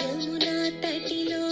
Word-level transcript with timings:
Yamuna 0.00 0.54
తటిలో 0.82 1.42